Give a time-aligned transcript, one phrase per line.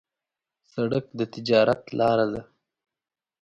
[0.71, 2.41] سړک د تجارت لاره ده.